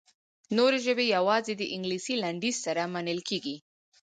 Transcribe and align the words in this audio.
نورې 0.57 0.77
ژبې 0.85 1.05
یوازې 1.15 1.53
د 1.57 1.63
انګلیسي 1.75 2.15
لنډیز 2.23 2.55
سره 2.65 2.81
منل 2.93 3.19
کیږي. 3.29 3.55